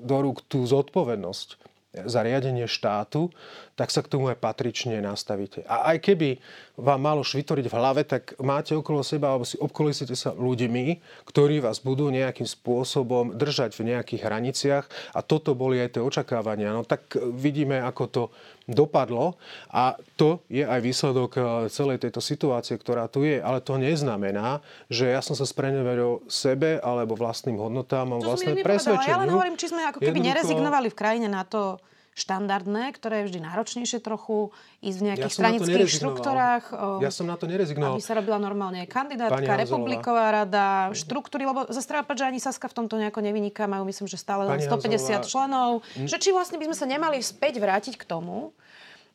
[0.05, 1.57] do rúk tú zodpovednosť
[2.05, 3.33] za riadenie štátu,
[3.75, 5.67] tak sa k tomu aj patrične nastavíte.
[5.67, 6.39] A aj keby
[6.79, 11.59] vám malo švitoriť v hlave, tak máte okolo seba, alebo si obkolísite sa ľuďmi, ktorí
[11.59, 14.85] vás budú nejakým spôsobom držať v nejakých hraniciach.
[15.11, 16.71] A toto boli aj tie očakávania.
[16.71, 18.23] No tak vidíme, ako to
[18.65, 19.37] dopadlo
[19.69, 23.37] a to je aj výsledok eh, celej tejto situácie, ktorá tu je.
[23.43, 29.15] Ale to neznamená, že ja som sa spreneveril sebe alebo vlastným hodnotám a vlastné presvedčeniu.
[29.15, 30.31] Ja len hovorím, či sme ako keby Jednoducho...
[30.31, 31.77] nerezignovali v krajine na to,
[32.15, 36.63] štandardné, ktoré je vždy náročnejšie trochu ísť v nejakých ja stranických štruktúrách.
[37.03, 37.99] Ja som na to nerezignoval.
[37.99, 42.75] Aby sa robila normálne kandidátka, republiková rada, štruktúry, lebo zase treba že ani Saska v
[42.79, 45.27] tomto nejako nevyniká, majú myslím, že stále len 150 Hanzolová.
[45.27, 45.69] členov.
[45.99, 46.07] Hm.
[46.07, 48.55] Že či vlastne by sme sa nemali späť vrátiť k tomu,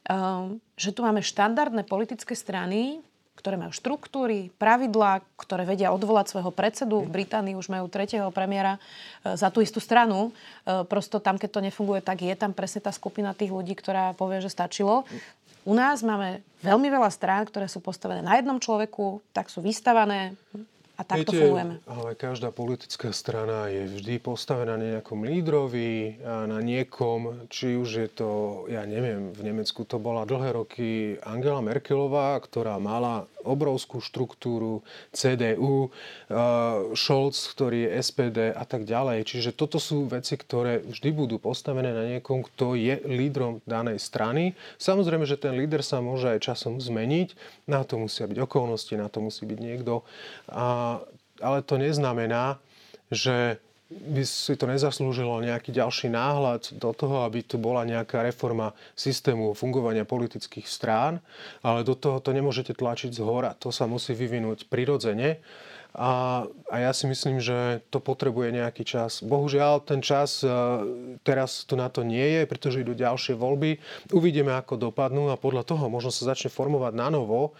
[0.04, 3.00] um, že tu máme štandardné politické strany,
[3.38, 7.08] ktoré majú štruktúry, pravidlá, ktoré vedia odvolať svojho predsedu.
[7.08, 10.28] V Británii už majú tretieho premiéra e, za tú istú stranu.
[10.28, 14.12] E, prosto tam, keď to nefunguje, tak je tam presne tá skupina tých ľudí, ktorá
[14.12, 15.08] povie, že stačilo.
[15.64, 20.36] U nás máme veľmi veľa strán, ktoré sú postavené na jednom človeku, tak sú vystavané
[21.00, 21.74] a takto Viete, fungujeme.
[21.88, 27.88] Ale každá politická strana je vždy postavená na nejakom lídrovi, a na niekom, či už
[27.88, 28.30] je to,
[28.68, 34.84] ja neviem, v Nemecku to bola dlhé roky Angela Merkelová, ktorá mala obrovskú štruktúru
[35.16, 35.88] CDU,
[36.92, 39.24] Scholz, ktorý je SPD a tak ďalej.
[39.24, 44.52] Čiže toto sú veci, ktoré vždy budú postavené na niekom, kto je lídrom danej strany.
[44.76, 47.32] Samozrejme, že ten líder sa môže aj časom zmeniť,
[47.64, 50.04] na to musia byť okolnosti, na to musí byť niekto.
[50.52, 50.89] A
[51.40, 52.58] ale to neznamená,
[53.10, 53.58] že
[53.90, 59.50] by si to nezaslúžilo nejaký ďalší náhľad do toho, aby tu bola nejaká reforma systému
[59.58, 61.18] fungovania politických strán,
[61.66, 63.50] ale do toho to nemôžete tlačiť z hora.
[63.58, 65.42] To sa musí vyvinúť prirodzene.
[65.96, 69.26] A, a ja si myslím, že to potrebuje nejaký čas.
[69.26, 70.42] Bohužiaľ, ten čas
[71.26, 73.82] teraz tu na to nie je, pretože idú ďalšie voľby.
[74.14, 77.58] Uvidíme, ako dopadnú a podľa toho možno sa začne formovať na novo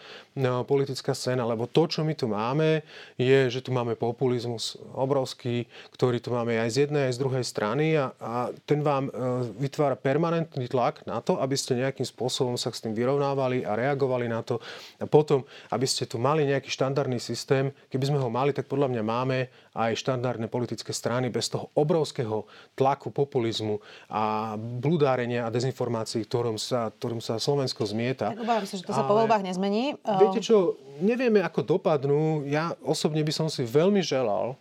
[0.65, 2.87] politická scéna, lebo to, čo my tu máme,
[3.19, 7.45] je, že tu máme populizmus obrovský, ktorý tu máme aj z jednej, aj z druhej
[7.45, 9.11] strany a, a ten vám
[9.59, 14.31] vytvára permanentný tlak na to, aby ste nejakým spôsobom sa s tým vyrovnávali a reagovali
[14.31, 14.63] na to.
[15.03, 15.43] A potom,
[15.75, 19.39] aby ste tu mali nejaký štandardný systém, keby sme ho mali, tak podľa mňa máme
[19.73, 22.45] aj štandardné politické strany bez toho obrovského
[22.77, 23.81] tlaku populizmu
[24.13, 28.37] a bludárenia a dezinformácií, ktorom sa, ktorom sa Slovensko zmieta.
[28.37, 29.11] Tak obávam sa, že to sa Ale...
[29.11, 29.97] po voľbách nezmení.
[30.21, 32.45] Viete čo, nevieme, ako dopadnú.
[32.45, 34.55] Ja osobne by som si veľmi želal,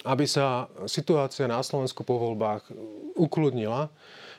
[0.00, 2.72] aby sa situácia na Slovensku po voľbách
[3.20, 3.92] ukludnila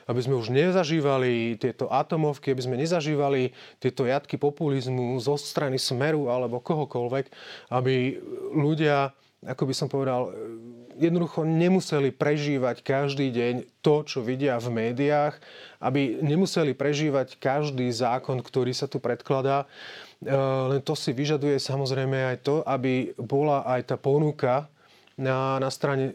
[0.06, 6.30] aby sme už nezažívali tieto atomovky, aby sme nezažívali tieto jatky populizmu zo strany Smeru
[6.30, 7.30] alebo kohokoľvek,
[7.70, 8.18] aby
[8.54, 10.34] ľudia, ako by som povedal,
[10.98, 15.40] jednoducho nemuseli prežívať každý deň to, čo vidia v médiách,
[15.80, 19.64] aby nemuseli prežívať každý zákon, ktorý sa tu predkladá.
[20.22, 24.70] Len to si vyžaduje samozrejme aj to, aby bola aj tá ponuka
[25.20, 26.14] na, na strane e,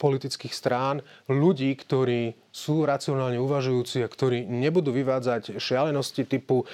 [0.00, 6.66] politických strán ľudí, ktorí sú racionálne uvažujúci a ktorí nebudú vyvádzať šialenosti typu e,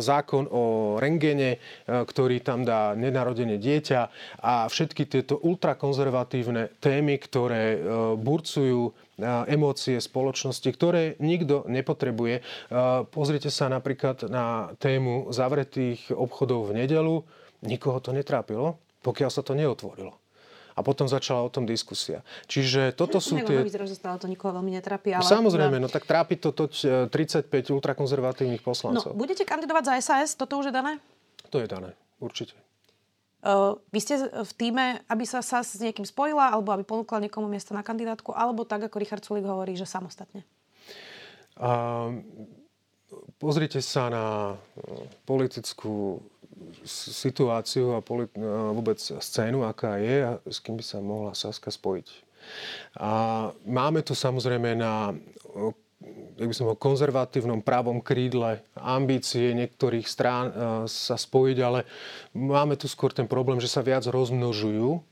[0.00, 4.00] zákon o rengene, e, ktorý tam dá nenarodené dieťa
[4.40, 7.78] a všetky tieto ultrakonzervatívne témy, ktoré e,
[8.16, 8.92] burcujú e,
[9.50, 12.40] emócie spoločnosti, ktoré nikto nepotrebuje.
[12.40, 12.42] E,
[13.10, 17.26] pozrite sa napríklad na tému zavretých obchodov v nedelu.
[17.60, 20.19] Nikoho to netrápilo, pokiaľ sa to neotvorilo
[20.80, 22.24] a potom začala o tom diskusia.
[22.48, 23.60] Čiže toto sú tie...
[23.60, 23.84] Vyzerá,
[24.16, 25.12] to nikoho veľmi netrapí.
[25.12, 25.20] Ale...
[25.20, 27.12] No, samozrejme, no tak trápi to 35
[27.68, 29.12] ultrakonzervatívnych poslancov.
[29.12, 30.32] No, budete kandidovať za SAS?
[30.32, 30.96] Toto už je dané?
[31.52, 32.56] To je dané, určite.
[33.40, 37.48] Uh, vy ste v týme, aby sa SAS s niekým spojila, alebo aby ponúkla niekomu
[37.48, 40.44] miesto na kandidátku, alebo tak, ako Richard Sulik hovorí, že samostatne?
[41.56, 42.20] Uh,
[43.40, 44.24] pozrite sa na
[45.24, 46.20] politickú
[46.86, 48.30] situáciu a polit,
[48.74, 52.08] vôbec scénu, aká je a s kým by sa mohla Saska spojiť.
[53.00, 53.10] A
[53.68, 55.12] máme tu samozrejme na
[56.40, 60.48] jak by som ho, konzervatívnom pravom krídle ambície niektorých strán
[60.88, 61.84] sa spojiť, ale
[62.32, 65.04] máme tu skôr ten problém, že sa viac rozmnožujú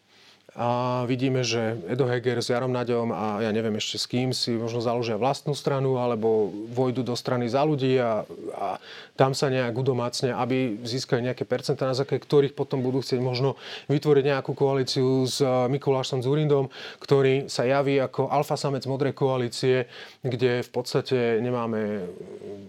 [0.58, 4.58] a vidíme, že Edo Heger s Jarom Naďom a ja neviem ešte s kým si
[4.58, 8.26] možno založia vlastnú stranu alebo vojdu do strany za ľudí a,
[8.58, 8.82] a
[9.14, 13.54] tam sa nejak udomácne, aby získali nejaké percentá, na základe ktorých potom budú chcieť možno
[13.86, 19.86] vytvoriť nejakú koalíciu s Mikulášom Zurindom, ktorý sa javí ako alfa samec modrej koalície,
[20.26, 22.02] kde v podstate nemáme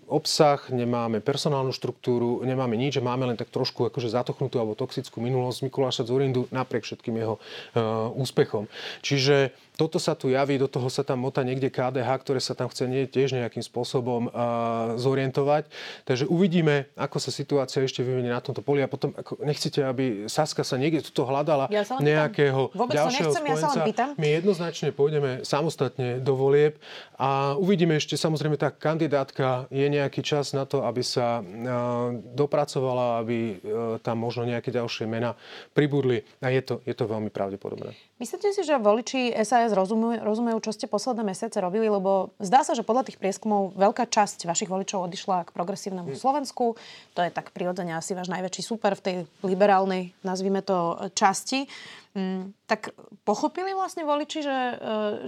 [0.06, 5.66] obsah, nemáme personálnu štruktúru, nemáme nič, máme len tak trošku akože zatochnutú alebo toxickú minulosť
[5.66, 7.79] Mikuláša Zurindu napriek všetkým jeho Uh,
[8.14, 8.68] úspechom.
[9.02, 12.68] Čiže toto sa tu javí, do toho sa tam mota niekde KDH, ktoré sa tam
[12.68, 15.72] chce nie, tiež nejakým spôsobom uh, zorientovať.
[16.04, 20.28] Takže uvidíme, ako sa situácia ešte vyvinie na tomto poli a potom ako, nechcete, aby
[20.28, 23.88] Saska sa niekde tuto hľadala ja nejakého ďalšieho nechcem, spojenca.
[23.88, 26.76] Ja My jednoznačne pôjdeme samostatne do volieb
[27.16, 33.24] a uvidíme ešte, samozrejme tá kandidátka je nejaký čas na to, aby sa uh, dopracovala,
[33.24, 35.40] aby uh, tam možno nejaké ďalšie mena
[35.72, 37.96] pribudli a je to, je to veľmi pravdepodobné.
[38.20, 41.88] Myslíte si, že voliči SAS rozumejú, rozumejú, čo ste posledné mesiace robili?
[41.88, 46.20] Lebo zdá sa, že podľa tých prieskumov veľká časť vašich voličov odišla k progresívnemu hmm.
[46.20, 46.78] Slovensku.
[47.16, 51.70] To je tak prirodzene asi váš najväčší super v tej liberálnej, nazvime to, časti.
[52.18, 52.92] Hmm, tak
[53.24, 54.76] pochopili vlastne voliči, že e,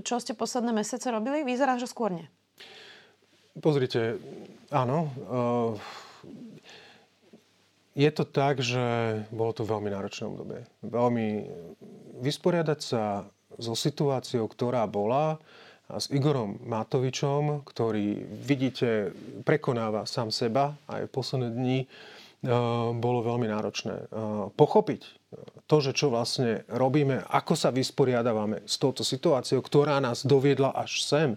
[0.02, 1.46] čo ste posledné mesiace robili?
[1.46, 2.28] Vyzerá, že skôr nie.
[3.62, 4.18] Pozrite,
[4.74, 5.12] áno.
[5.30, 5.76] Uh
[7.92, 8.80] je to tak, že
[9.36, 10.64] bolo to veľmi náročné obdobie.
[10.80, 11.44] Veľmi
[12.24, 13.28] vysporiadať sa
[13.60, 15.42] so situáciou, ktorá bola
[15.92, 19.12] a s Igorom Matovičom, ktorý, vidíte,
[19.44, 21.88] prekonáva sám seba aj v posledné dni, e,
[22.96, 23.96] bolo veľmi náročné.
[24.00, 24.06] E,
[24.56, 25.02] pochopiť
[25.68, 31.04] to, že čo vlastne robíme, ako sa vysporiadávame s touto situáciou, ktorá nás doviedla až
[31.04, 31.30] sem,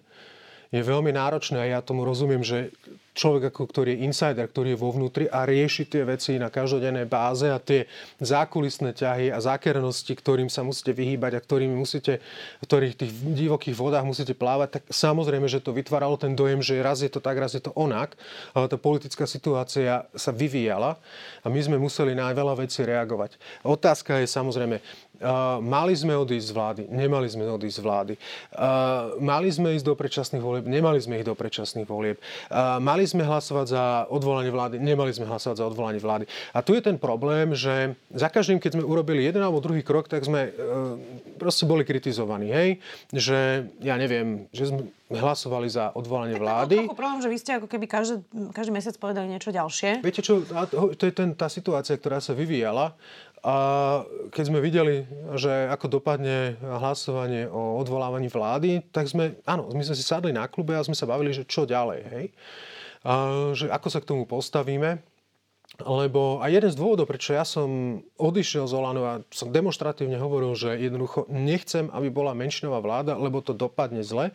[0.74, 2.74] je veľmi náročné a ja tomu rozumiem, že
[3.14, 7.06] človek, ako ktorý je insider, ktorý je vo vnútri a rieši tie veci na každodennej
[7.06, 7.86] báze a tie
[8.18, 12.18] zákulisné ťahy a zákernosti, ktorým sa musíte vyhýbať a ktorými musíte,
[12.58, 16.82] v ktorých tých divokých vodách musíte plávať, tak samozrejme, že to vytváralo ten dojem, že
[16.82, 18.18] raz je to tak, raz je to onak.
[18.50, 20.98] Ale tá politická situácia sa vyvíjala
[21.40, 23.38] a my sme museli na veľa vecí reagovať.
[23.62, 24.82] Otázka je samozrejme,
[25.62, 28.14] mali sme odísť z vlády, nemali sme odísť z vlády.
[29.22, 32.18] Mali sme ísť do predčasných volieb, nemali sme ich do predčasných volieb.
[32.82, 36.24] Mali mali sme hlasovať za odvolanie vlády, nemali sme hlasovať za odvolanie vlády.
[36.56, 40.08] A tu je ten problém, že za každým, keď sme urobili jeden alebo druhý krok,
[40.08, 40.50] tak sme e,
[41.36, 42.48] proste boli kritizovaní.
[42.48, 42.80] Hej?
[43.12, 46.88] Že, ja neviem, že sme hlasovali za odvolanie vlády.
[46.88, 48.24] Tak problém, že vy ste ako keby každý,
[48.56, 50.00] každý mesiac povedali niečo ďalšie.
[50.00, 50.40] Viete čo,
[50.96, 52.96] to je ten, tá situácia, ktorá sa vyvíjala.
[53.44, 53.56] A
[54.32, 55.04] keď sme videli,
[55.36, 60.48] že ako dopadne hlasovanie o odvolávaní vlády, tak sme, áno, my sme si sadli na
[60.48, 62.32] klube a sme sa bavili, že čo ďalej, hej?
[63.04, 65.04] A, že ako sa k tomu postavíme.
[65.82, 70.54] Lebo aj jeden z dôvodov, prečo ja som odišiel z Olano a som demonstratívne hovoril,
[70.54, 74.30] že jednoducho nechcem, aby bola menšinová vláda, lebo to dopadne zle,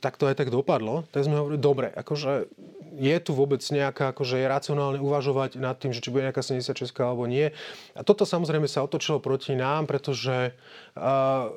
[0.00, 1.04] tak to aj tak dopadlo.
[1.12, 2.48] Tak sme hovorili, dobre, akože
[2.96, 6.96] je tu vôbec nejaká, akože je racionálne uvažovať nad tým, že či bude nejaká 76
[6.96, 7.52] alebo nie.
[7.92, 10.56] A toto samozrejme sa otočilo proti nám, pretože
[10.96, 11.52] uh,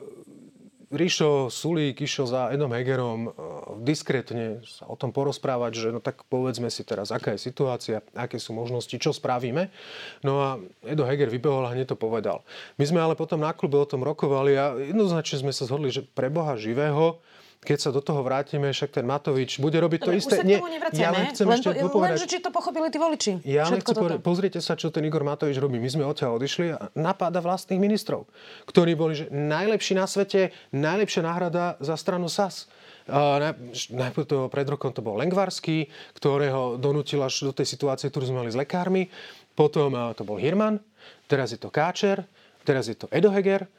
[0.92, 3.32] Ríšo Sulík išiel za Edom Hegerom
[3.80, 8.36] diskrétne sa o tom porozprávať, že no tak povedzme si teraz, aká je situácia, aké
[8.36, 9.72] sú možnosti, čo spravíme.
[10.20, 10.50] No a
[10.84, 12.44] Edo Heger vybehol a hneď to povedal.
[12.76, 16.04] My sme ale potom na klube o tom rokovali a jednoznačne sme sa zhodli, že
[16.04, 17.24] pre Boha živého
[17.62, 20.36] keď sa do toho vrátime, však ten Matovič bude robiť Dobre, to isté.
[20.42, 20.58] Nie,
[20.98, 22.18] ja len chcem len, ešte to, povedať.
[22.18, 23.32] Len, či to pochopili tí voliči.
[23.46, 25.78] Ja len chcem povedať, pozrite sa, čo ten Igor Matovič robí.
[25.78, 28.26] My sme odtiaľ odišli a napáda vlastných ministrov,
[28.66, 32.66] ktorí boli že najlepší na svete, najlepšia náhrada za stranu SAS.
[33.06, 33.54] Uh,
[33.94, 35.86] najprv to pred rokom to bol Lengvarský,
[36.18, 39.06] ktorého donútil až do tej situácie, ktorú sme mali s lekármi.
[39.54, 40.82] Potom uh, to bol Hirman,
[41.30, 42.26] teraz je to Káčer,
[42.66, 43.70] teraz je to Edo Heger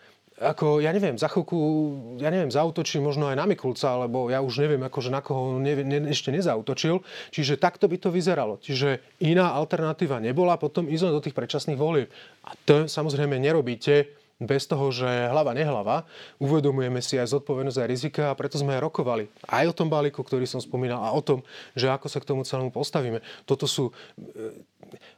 [0.43, 1.59] ako, ja neviem, za chvíľku,
[2.19, 5.73] ja neviem, zautočí možno aj na Mikulca, alebo ja už neviem, akože na koho ne,
[5.87, 7.01] ne, ešte nezautočil.
[7.31, 8.59] Čiže takto by to vyzeralo.
[8.59, 12.11] Čiže iná alternatíva nebola, potom ísť do tých predčasných volieb.
[12.43, 14.11] A to samozrejme nerobíte
[14.43, 16.03] bez toho, že hlava nehlava,
[16.43, 19.31] uvedomujeme si aj zodpovednosť a rizika a preto sme aj rokovali.
[19.47, 21.47] Aj o tom balíku, ktorý som spomínal a o tom,
[21.79, 23.23] že ako sa k tomu celému postavíme.
[23.47, 23.95] Toto sú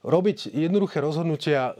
[0.04, 1.74] robiť jednoduché rozhodnutia, eh,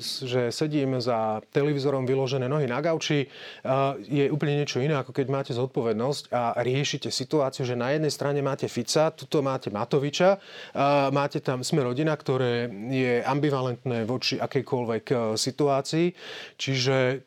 [0.00, 3.70] že sedím za televízorom vyložené nohy na gauči, eh,
[4.04, 8.40] je úplne niečo iné, ako keď máte zodpovednosť a riešite situáciu, že na jednej strane
[8.44, 10.38] máte Fica, tuto máte Matoviča,
[11.12, 16.06] máte tam Sme rodina, ktoré je ambivalentné voči akejkoľvek eh, situácii,
[16.58, 17.26] čiže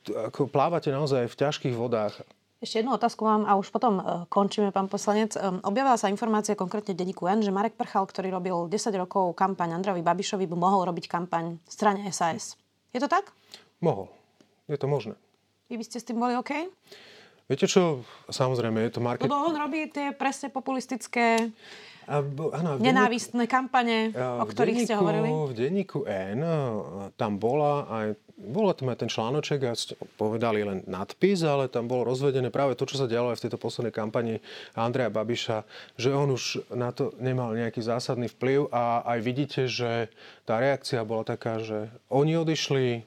[0.51, 2.21] plávate naozaj v ťažkých vodách.
[2.65, 5.37] Ešte jednu otázku mám a už potom uh, končíme, pán poslanec.
[5.61, 9.77] Objavila sa informácia konkrétne v denníku N, že Marek Prchal, ktorý robil 10 rokov kampaň
[9.77, 12.57] Androvi Babišovi, by mohol robiť kampaň v strane SAS.
[12.89, 13.29] Je to tak?
[13.85, 14.09] Mohol.
[14.65, 15.13] Je to možné.
[15.69, 16.65] Vy by ste s tým boli OK?
[17.45, 18.01] Viete čo,
[18.33, 19.29] samozrejme, je to market...
[19.29, 21.53] Lebo on robí tie presne populistické
[22.09, 25.29] a, áno, nenávistné kampane, o ktorých denníku, ste hovorili?
[25.29, 26.41] V denníku N
[27.13, 29.73] tam bola aj bolo tam aj ten článoček a
[30.19, 33.55] povedali len nadpis, ale tam bolo rozvedené práve to, čo sa dialo aj v tejto
[33.55, 34.43] poslednej kampani
[34.75, 35.63] Andreja Babiša,
[35.95, 40.11] že on už na to nemal nejaký zásadný vplyv a aj vidíte, že
[40.43, 43.01] tá reakcia bola taká, že oni odišli, e,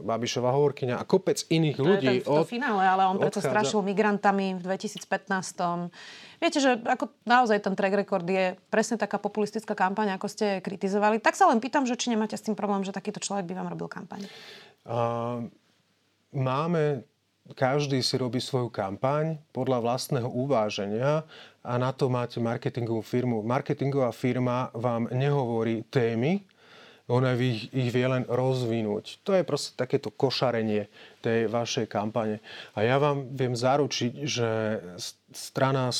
[0.00, 2.08] Babišová hovorkyňa a kopec iných to ľudí.
[2.08, 2.48] To je to od...
[2.48, 5.92] finále, ale on preto strašil migrantami v 2015.
[6.40, 11.20] Viete, že ako naozaj ten track record je presne taká populistická kampaň, ako ste kritizovali.
[11.20, 13.68] Tak sa len pýtam, že či nemáte s tým problém, že takýto človek by vám
[13.68, 14.24] robil kampaň.
[16.30, 16.84] Máme
[17.54, 21.26] každý si robí svoju kampaň podľa vlastného uváženia
[21.66, 23.42] a na to máte marketingovú firmu.
[23.42, 26.46] Marketingová firma vám nehovorí témy,
[27.10, 29.18] ona ich, ich vie len rozvinúť.
[29.26, 30.86] To je proste takéto košarenie
[31.18, 32.38] tej vašej kampane.
[32.78, 34.48] A ja vám viem zaručiť, že
[35.34, 35.90] strana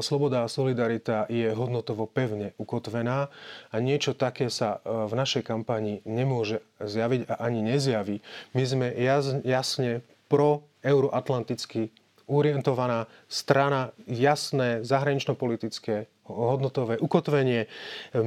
[0.00, 3.28] Sloboda a Solidarita je hodnotovo pevne ukotvená
[3.68, 8.24] a niečo také sa e, v našej kampani nemôže zjaviť a ani nezjaví.
[8.56, 8.88] My sme
[9.44, 10.00] jasne
[10.32, 11.92] pro euroatlanticky
[12.24, 17.68] orientovaná strana, jasné zahranično-politické hodnotové ukotvenie.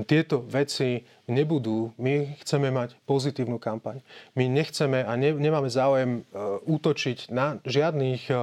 [0.05, 1.91] Tieto veci nebudú.
[1.99, 3.99] My chceme mať pozitívnu kampaň.
[4.37, 8.33] My nechceme a ne, nemáme záujem e, útočiť na žiadnych e,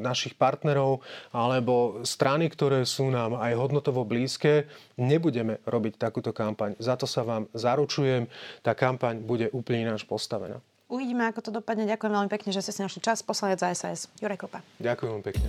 [0.00, 4.70] našich partnerov alebo strany, ktoré sú nám aj hodnotovo blízke.
[4.96, 6.78] Nebudeme robiť takúto kampaň.
[6.80, 8.30] Za to sa vám zaručujem,
[8.64, 10.62] tá kampaň bude úplne ináč postavená.
[10.92, 11.88] Uvidíme, ako to dopadne.
[11.88, 13.24] Ďakujem veľmi pekne, že ste si našli čas.
[13.24, 14.60] Poslanec za SAS, Jurek Kopa.
[14.76, 15.48] Ďakujem pekne.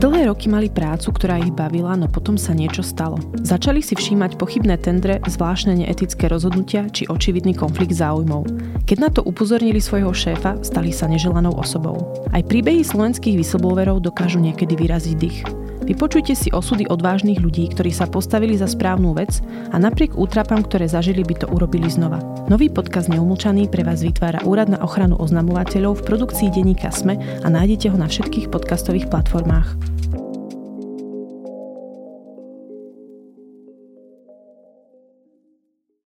[0.00, 3.20] Dlhé roky mali prácu, ktorá ich bavila, no potom sa niečo stalo.
[3.44, 8.48] Začali si všímať pochybné tendre, zvláštne neetické rozhodnutia či očividný konflikt záujmov.
[8.88, 12.16] Keď na to upozornili svojho šéfa, stali sa neželanou osobou.
[12.32, 15.44] Aj príbehy slovenských whistleblowerov dokážu niekedy vyraziť dých.
[15.90, 19.42] Vypočujte si osudy odvážnych ľudí, ktorí sa postavili za správnu vec
[19.74, 22.22] a napriek útrapám, ktoré zažili, by to urobili znova.
[22.46, 27.46] Nový podcast Neumlčaný pre vás vytvára Úrad na ochranu oznamovateľov v produkcii denníka SME a
[27.50, 29.99] nájdete ho na všetkých podcastových platformách.